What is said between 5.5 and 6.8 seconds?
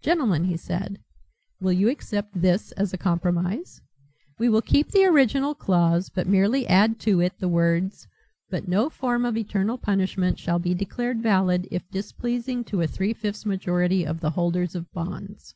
clause but merely